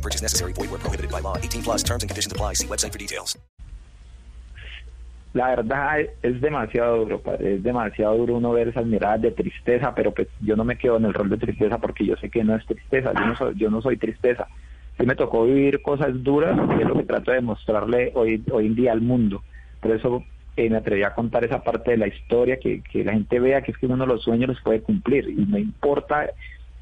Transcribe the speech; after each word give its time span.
Purchase 0.00 0.22
necessary. 0.22 0.52
Void 0.52 0.70
where 0.70 0.78
prohibited 0.78 1.10
by 1.10 1.20
law. 1.20 1.36
18 1.36 1.62
plus 1.62 1.82
terms 1.82 2.02
and 2.02 2.10
conditions 2.10 2.32
apply. 2.32 2.54
See 2.54 2.66
website 2.66 2.92
for 2.92 2.98
details. 2.98 3.36
La 5.32 5.50
verdad 5.50 6.00
es 6.22 6.40
demasiado 6.40 7.04
duro, 7.04 7.22
es 7.38 7.62
demasiado 7.62 8.16
duro 8.16 8.34
uno 8.34 8.50
ver 8.50 8.68
esas 8.68 8.84
miradas 8.84 9.22
de 9.22 9.30
tristeza, 9.30 9.94
pero 9.94 10.12
pues 10.12 10.26
yo 10.40 10.56
no 10.56 10.64
me 10.64 10.76
quedo 10.76 10.96
en 10.96 11.04
el 11.04 11.14
rol 11.14 11.30
de 11.30 11.36
tristeza 11.36 11.78
porque 11.78 12.04
yo 12.04 12.16
sé 12.16 12.30
que 12.30 12.42
no 12.42 12.56
es 12.56 12.66
tristeza, 12.66 13.12
yo 13.14 13.26
no 13.26 13.36
soy, 13.36 13.54
yo 13.56 13.70
no 13.70 13.80
soy 13.80 13.96
tristeza. 13.96 14.48
Sí 14.98 15.06
me 15.06 15.14
tocó 15.14 15.44
vivir 15.44 15.82
cosas 15.82 16.20
duras 16.24 16.58
y 16.76 16.82
es 16.82 16.88
lo 16.88 16.96
que 16.96 17.04
trato 17.04 17.30
de 17.30 17.40
mostrarle 17.42 18.10
hoy, 18.16 18.42
hoy 18.50 18.66
en 18.66 18.74
día 18.74 18.90
al 18.90 19.02
mundo. 19.02 19.44
Por 19.80 19.92
eso 19.92 20.24
eh, 20.56 20.68
me 20.68 20.78
atreví 20.78 21.04
a 21.04 21.14
contar 21.14 21.44
esa 21.44 21.62
parte 21.62 21.92
de 21.92 21.96
la 21.98 22.08
historia, 22.08 22.58
que, 22.58 22.82
que 22.82 23.04
la 23.04 23.12
gente 23.12 23.38
vea 23.38 23.62
que 23.62 23.70
es 23.70 23.78
que 23.78 23.86
uno 23.86 24.04
los 24.04 24.24
sueños 24.24 24.48
los 24.48 24.60
puede 24.62 24.82
cumplir 24.82 25.28
y 25.28 25.46
no 25.46 25.58
importa 25.58 26.28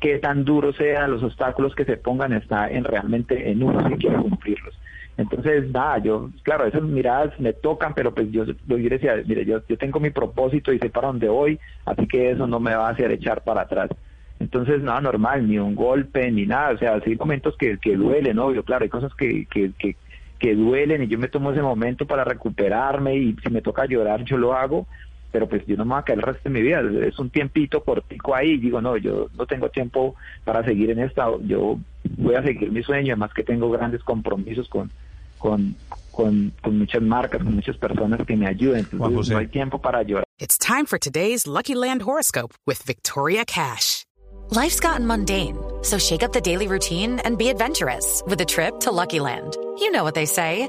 qué 0.00 0.18
tan 0.18 0.44
duro 0.44 0.72
sean 0.72 1.10
los 1.10 1.22
obstáculos 1.22 1.74
que 1.74 1.84
se 1.84 1.96
pongan, 1.96 2.32
está 2.32 2.70
en 2.70 2.84
realmente 2.84 3.50
en 3.50 3.62
uno 3.62 3.88
si 3.88 3.94
quiere 3.96 4.16
cumplirlos. 4.16 4.78
Entonces, 5.16 5.68
nada, 5.70 5.98
yo, 5.98 6.30
claro, 6.44 6.64
esas 6.64 6.82
miradas 6.82 7.38
me 7.40 7.52
tocan, 7.52 7.92
pero 7.92 8.14
pues 8.14 8.30
yo, 8.30 8.44
yo 8.44 8.76
decía, 8.76 9.20
mire, 9.26 9.44
yo, 9.44 9.60
yo 9.68 9.76
tengo 9.76 9.98
mi 9.98 10.10
propósito 10.10 10.72
y 10.72 10.78
sé 10.78 10.90
para 10.90 11.08
dónde 11.08 11.28
voy, 11.28 11.58
así 11.86 12.06
que 12.06 12.30
eso 12.30 12.46
no 12.46 12.60
me 12.60 12.74
va 12.76 12.86
a 12.86 12.92
hacer 12.92 13.10
echar 13.10 13.42
para 13.42 13.62
atrás. 13.62 13.90
Entonces, 14.38 14.80
nada 14.80 15.00
normal, 15.00 15.48
ni 15.48 15.58
un 15.58 15.74
golpe, 15.74 16.30
ni 16.30 16.46
nada, 16.46 16.70
o 16.70 16.78
sea, 16.78 17.00
sí 17.00 17.10
hay 17.10 17.16
momentos 17.16 17.56
que, 17.56 17.78
que 17.78 17.96
duelen, 17.96 18.38
obvio, 18.38 18.62
claro, 18.62 18.84
hay 18.84 18.88
cosas 18.88 19.12
que, 19.14 19.46
que, 19.46 19.72
que, 19.76 19.96
que 20.38 20.54
duelen 20.54 21.02
y 21.02 21.08
yo 21.08 21.18
me 21.18 21.26
tomo 21.26 21.50
ese 21.50 21.62
momento 21.62 22.06
para 22.06 22.22
recuperarme 22.22 23.16
y 23.16 23.36
si 23.42 23.50
me 23.50 23.60
toca 23.60 23.86
llorar, 23.86 24.22
yo 24.22 24.38
lo 24.38 24.54
hago, 24.54 24.86
pero 25.30 25.48
pues 25.48 25.64
yo 25.66 25.76
no 25.76 25.84
me 25.84 25.94
voy 25.94 26.00
a 26.00 26.04
caer 26.04 26.18
el 26.18 26.24
resto 26.24 26.48
de 26.48 26.50
mi 26.50 26.62
vida, 26.62 26.80
es 27.06 27.18
un 27.18 27.30
tiempito 27.30 27.82
cortico 27.82 28.34
ahí, 28.34 28.56
digo, 28.56 28.80
no, 28.80 28.96
yo 28.96 29.28
no 29.36 29.46
tengo 29.46 29.68
tiempo 29.68 30.14
para 30.44 30.64
seguir 30.64 30.90
en 30.90 31.00
esta, 31.00 31.26
yo 31.44 31.78
voy 32.16 32.34
a 32.34 32.42
seguir 32.42 32.70
mi 32.70 32.82
sueño, 32.82 33.12
además 33.12 33.32
que 33.34 33.42
tengo 33.42 33.70
grandes 33.70 34.02
compromisos 34.02 34.68
con, 34.68 34.90
con, 35.38 35.76
con, 36.12 36.52
con 36.62 36.78
muchas 36.78 37.02
marcas, 37.02 37.42
con 37.42 37.54
muchas 37.54 37.76
personas 37.76 38.26
que 38.26 38.36
me 38.36 38.46
ayuden, 38.46 38.86
entonces 38.90 39.30
no 39.30 39.38
hay 39.38 39.48
tiempo 39.48 39.80
para 39.80 40.02
llorar. 40.02 40.24
It's 40.38 40.56
time 40.56 40.86
for 40.86 40.98
today's 40.98 41.46
Lucky 41.46 41.74
Land 41.74 42.02
horoscope 42.02 42.54
with 42.66 42.82
Victoria 42.84 43.44
Cash. 43.44 44.04
Life's 44.50 44.80
gotten 44.80 45.06
mundane, 45.06 45.58
so 45.82 45.98
shake 45.98 46.22
up 46.22 46.32
the 46.32 46.40
daily 46.40 46.68
routine 46.68 47.20
and 47.24 47.36
be 47.36 47.50
adventurous 47.50 48.22
with 48.26 48.40
a 48.40 48.46
trip 48.46 48.80
to 48.80 48.90
Lucky 48.90 49.20
Land. 49.20 49.56
You 49.78 49.90
know 49.90 50.04
what 50.04 50.14
they 50.14 50.26
say. 50.26 50.68